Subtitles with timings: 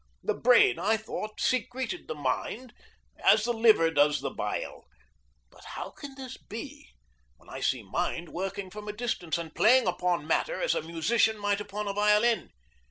[0.23, 2.73] The brain, I thought, secreted the mind,
[3.23, 4.83] as the liver does the bile.
[5.51, 6.89] But how can this be
[7.37, 11.37] when I see mind working from a distance and playing upon matter as a musician
[11.37, 12.49] might upon a violin?